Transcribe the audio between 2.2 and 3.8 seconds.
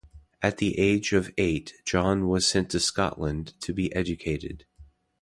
was sent to Scotland to